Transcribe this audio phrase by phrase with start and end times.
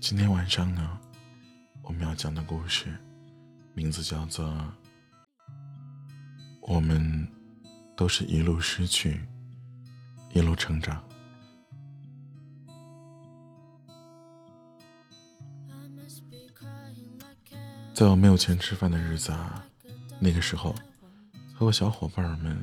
[0.00, 0.98] 今天晚上呢，
[1.82, 2.96] 我们要讲的故事
[3.74, 4.46] 名字叫做
[6.62, 7.28] 《我们
[7.96, 9.20] 都是一路失去，
[10.32, 10.96] 一路成长》。
[17.92, 19.64] 在我没有钱吃饭的日子啊，
[20.20, 20.74] 那个时候
[21.52, 22.56] 和我小伙伴们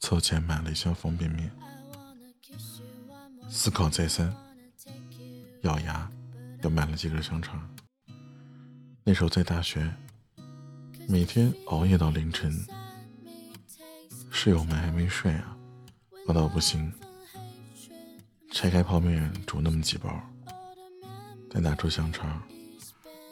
[0.00, 1.50] 凑钱买了一箱方便面，
[3.48, 4.34] 思考再三，
[5.62, 6.10] 咬牙。
[6.62, 7.68] 又买了几根香肠。
[9.02, 9.92] 那时候在大学，
[11.08, 12.52] 每天熬夜到凌晨，
[14.30, 15.56] 室友们还没睡啊，
[16.26, 16.92] 饿到不行。
[18.52, 20.20] 拆开泡面煮那么几包，
[21.50, 22.42] 再拿出香肠，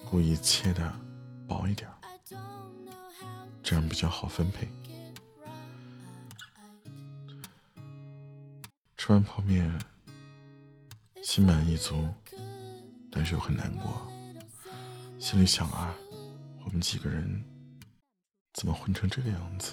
[0.09, 0.93] 故意切的
[1.47, 1.91] 薄一点，
[3.63, 4.67] 这样比较好分配。
[8.97, 9.79] 吃完泡面，
[11.23, 12.09] 心满意足。
[13.11, 14.07] 但是又很难过，
[15.19, 15.95] 心里想啊，
[16.65, 17.45] 我们几个人
[18.55, 19.73] 怎么混成这个样子？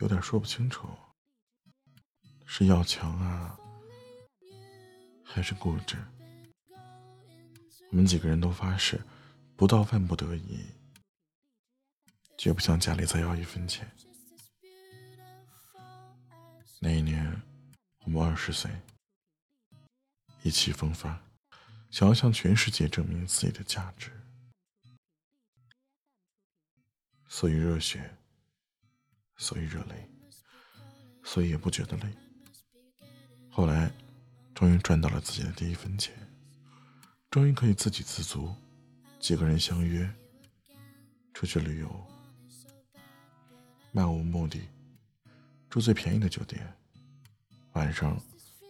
[0.00, 0.86] 有点说不清楚，
[2.44, 3.58] 是要强啊，
[5.24, 5.96] 还是固执？
[7.90, 9.00] 我们几个人都发誓，
[9.56, 10.60] 不到万不得已，
[12.36, 13.90] 绝不向家里再要一分钱。
[16.84, 17.42] 那一年，
[18.00, 18.70] 我们二十岁，
[20.42, 21.18] 意气风发，
[21.90, 24.12] 想要向全世界证明自己的价值，
[27.26, 28.14] 所以热血，
[29.38, 30.10] 所以热泪，
[31.22, 32.14] 所以也不觉得累。
[33.50, 33.90] 后来，
[34.54, 36.14] 终于赚到了自己的第一分钱，
[37.30, 38.54] 终于可以自给自足，
[39.18, 40.06] 几个人相约
[41.32, 42.06] 出去旅游，
[43.90, 44.60] 漫无目的。
[45.74, 46.72] 住最便宜的酒店，
[47.72, 48.16] 晚上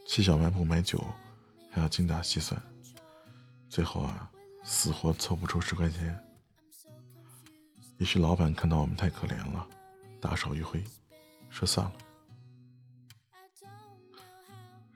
[0.08, 1.04] 去小卖部买酒，
[1.70, 2.58] 还要精打细算，
[3.68, 4.32] 最后啊，
[4.62, 6.18] 死活凑不出十块钱。
[7.98, 9.68] 也许老板看到我们太可怜了，
[10.18, 10.82] 大手一挥，
[11.50, 11.92] 说算了。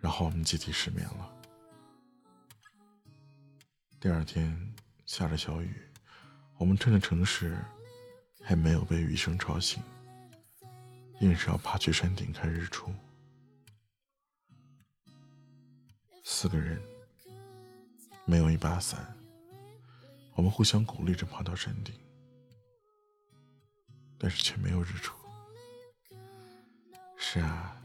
[0.00, 1.30] 然后我们集体失眠了。
[4.00, 4.74] 第二天
[5.04, 5.76] 下着小雨，
[6.56, 7.58] 我们趁着城市
[8.42, 9.82] 还没有被雨声吵醒。
[11.20, 12.94] 硬是要爬去山顶看日出，
[16.22, 16.80] 四个人
[18.24, 19.16] 没有一把伞，
[20.34, 21.92] 我们互相鼓励着爬到山顶，
[24.16, 25.16] 但是却没有日出。
[27.16, 27.76] 是啊，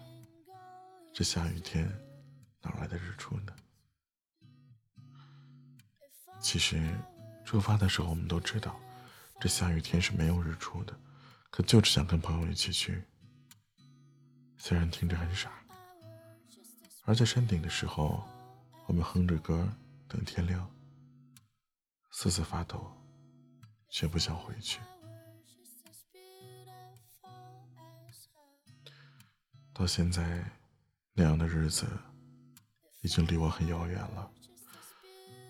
[1.11, 1.91] 这下雨天
[2.61, 3.55] 哪来的日出呢？
[6.39, 6.87] 其实
[7.43, 8.79] 出发的时候我们都知道，
[9.39, 10.95] 这下雨天是没有日出的，
[11.49, 13.03] 可就是想跟朋友一起去。
[14.65, 15.51] 虽然听着很傻，
[17.03, 18.23] 而在山顶的时候，
[18.87, 19.67] 我们哼着歌
[20.07, 20.73] 等天亮，
[22.11, 22.89] 瑟瑟发抖，
[23.89, 24.79] 却不想回去。
[29.73, 30.49] 到现在，
[31.11, 31.85] 那样的日子
[33.01, 34.31] 已经离我很遥远了，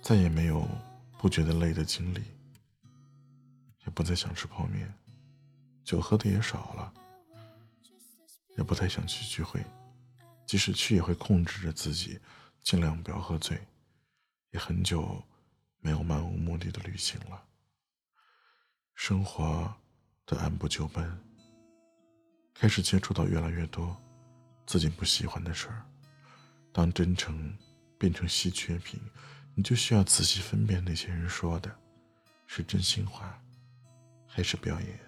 [0.02, 0.68] 再也没有
[1.20, 2.24] 不觉得累的经历，
[3.86, 4.92] 也不再想吃泡面，
[5.84, 6.94] 酒喝的也少了。
[8.58, 9.64] 也不太想去聚会，
[10.46, 12.20] 即使去也会控制着自己，
[12.62, 13.60] 尽量不要喝醉。
[14.52, 15.20] 也很久
[15.80, 17.44] 没有漫无目的的旅行了。
[18.94, 19.74] 生活
[20.28, 21.20] 的按部就班，
[22.54, 24.00] 开始接触到越来越多
[24.68, 25.84] 自己不喜欢的事儿。
[26.72, 27.58] 当真诚
[27.98, 29.02] 变成稀缺品，
[29.56, 31.76] 你就需要仔细分辨那些人说的
[32.46, 33.42] 是真心话，
[34.28, 35.00] 还是表演。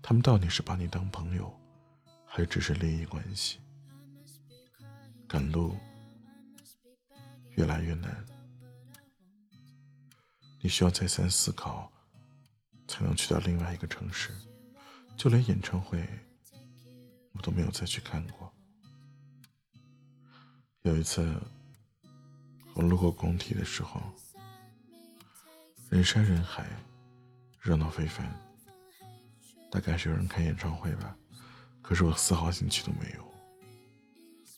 [0.00, 1.54] 他们到底是把你当朋友？
[2.36, 3.60] 还只是利益关系，
[5.28, 5.78] 赶路
[7.52, 8.26] 越来越难，
[10.60, 11.92] 你需要再三思考，
[12.88, 14.32] 才能去到另外一个城市。
[15.16, 16.04] 就连演唱会，
[17.34, 18.52] 我都没有再去看过。
[20.82, 21.40] 有一次，
[22.74, 24.02] 我路过工体的时候，
[25.88, 26.68] 人山人海，
[27.60, 28.28] 热闹非凡，
[29.70, 31.16] 大概是有人开演唱会吧。
[31.84, 33.34] 可是我丝毫兴趣都没有，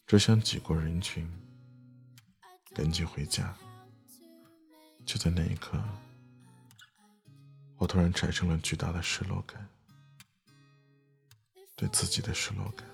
[0.06, 1.28] 只想挤过人群，
[2.72, 3.52] 赶紧回家。
[5.04, 5.76] 就在那一刻，
[7.78, 9.68] 我突然产生了巨大的失落感，
[11.74, 12.86] 对自己的失落感。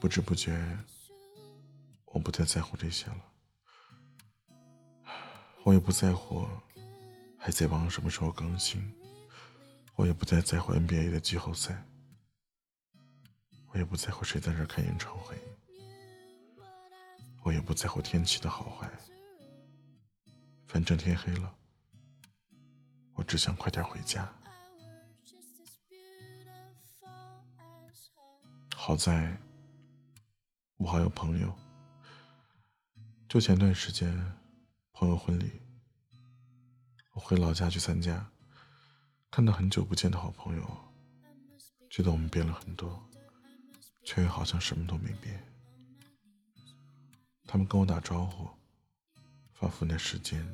[0.00, 0.60] 不知不觉，
[2.06, 3.24] 我不再在乎这些了，
[5.62, 6.44] 我也不在乎
[7.38, 8.92] 海贼王什么时候更新，
[9.94, 11.86] 我也不再在乎 NBA 的季后赛。
[13.72, 15.36] 我也不在乎谁在这开演唱会，
[17.42, 18.90] 我也不在乎天气的好坏，
[20.66, 21.54] 反正天黑了，
[23.14, 24.28] 我只想快点回家。
[28.74, 29.38] 好在，
[30.76, 31.56] 我还有朋友。
[33.28, 34.12] 就前段时间，
[34.92, 35.62] 朋友婚礼，
[37.12, 38.28] 我回老家去参加，
[39.30, 40.78] 看到很久不见的好朋友，
[41.88, 43.00] 觉得我们变了很多。
[44.12, 45.40] 却又好像什么都没变。
[47.46, 48.48] 他们跟我打招呼，
[49.52, 50.44] 仿佛那时间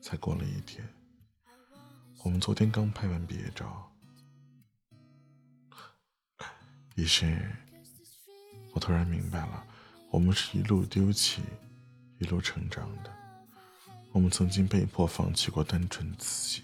[0.00, 0.82] 才过了一天。
[2.24, 3.92] 我们昨天刚拍完毕业照，
[6.96, 7.54] 于是，
[8.72, 9.62] 我突然明白了，
[10.10, 11.42] 我们是一路丢弃，
[12.18, 13.14] 一路成长的。
[14.12, 16.62] 我们曾经被迫放弃过单纯自己，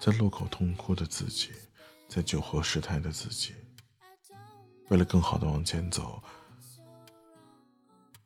[0.00, 1.50] 在路口痛哭的自己，
[2.08, 3.54] 在酒后失态的自己。
[4.90, 6.20] 为了更好的往前走，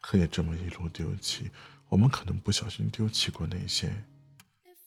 [0.01, 1.51] 可也这么一路丢弃。
[1.89, 3.95] 我们可能不小心丢弃过那些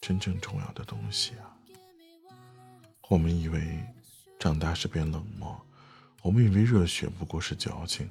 [0.01, 1.55] 真正重要的东西啊。
[3.09, 3.85] 我们以为
[4.39, 5.55] 长大是变冷漠，
[6.23, 8.09] 我们以为热血不过是矫情，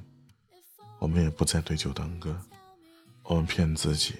[1.01, 2.41] 我们也不再对酒当歌，
[3.25, 4.15] 我们骗自己，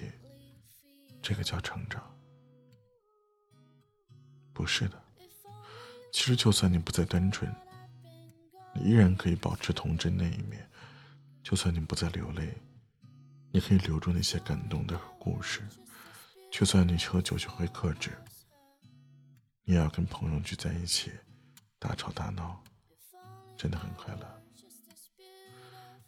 [1.21, 2.03] 这个叫成长。
[4.51, 5.01] 不是的，
[6.11, 7.49] 其实就算你不再单纯。
[8.79, 10.69] 你依然可以保持童真那一面，
[11.41, 12.55] 就算你不再流泪，
[13.51, 15.61] 你可以留住那些感动的故事；
[16.51, 18.11] 就算你喝酒学会克制，
[19.63, 21.11] 你也要跟朋友聚在一起，
[21.79, 22.61] 大吵大闹，
[23.57, 24.43] 真的很快乐。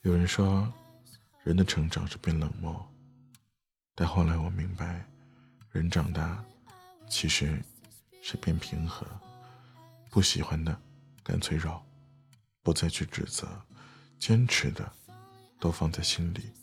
[0.04, 0.71] 有人说，
[1.44, 2.88] 人的成长是变冷漠，
[3.95, 5.04] 但后来我明白，
[5.71, 6.44] 人长大
[7.10, 7.62] 其实
[8.21, 9.06] 是变平和，
[10.12, 10.80] 不喜欢的
[11.24, 11.83] 干脆绕。
[12.69, 13.66] 不再去指责，
[14.19, 14.94] 坚持的
[15.60, 16.54] 都放在心里，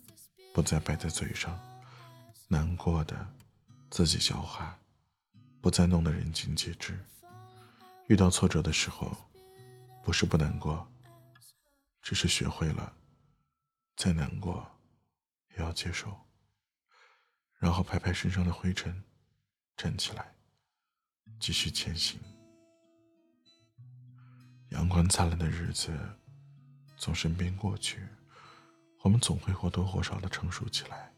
[0.54, 1.50] 不再摆在嘴上；
[2.46, 3.26] 难过的
[3.90, 4.78] 自己消化，
[5.60, 6.96] 不再弄得人尽皆知。
[8.06, 9.16] 遇到挫折的时候，
[10.04, 10.86] 不是不难过，
[12.00, 12.92] 只是学会了
[13.96, 14.64] 再难过
[15.56, 16.16] 也要接受，
[17.58, 19.02] 然后拍拍身上的灰尘，
[19.76, 20.32] 站起来，
[21.40, 22.20] 继续前行。
[24.76, 25.90] 阳光灿烂的日子
[26.98, 28.02] 从身边过去，
[29.00, 31.10] 我们总会或多或少的成熟起来，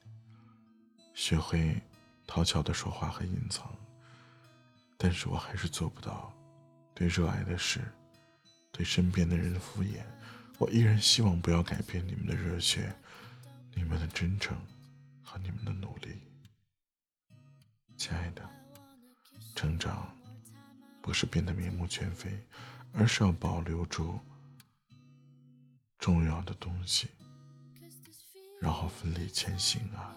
[1.13, 1.77] 学会
[2.25, 3.69] 讨巧的说话和隐藏。
[4.97, 6.33] 但是我还是做不到
[6.95, 7.81] 对热爱的事、
[8.71, 10.05] 对身边的人敷衍。
[10.59, 12.95] 我依然希望不要改变你们的热血、
[13.75, 14.57] 你们的真诚
[15.21, 16.17] 和你们的努力，
[17.97, 18.49] 亲爱的。
[19.57, 20.17] 成长
[21.03, 22.31] 不是变得面目全非。
[22.93, 24.19] 而是要保留住
[25.99, 27.09] 重要的东西，
[28.61, 30.15] 然后奋力前行啊！